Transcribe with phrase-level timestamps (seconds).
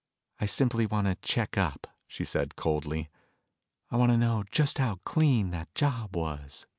[0.39, 3.09] "I simply want to check up," she said coldly.
[3.91, 6.65] "I want to know just how clean that job was."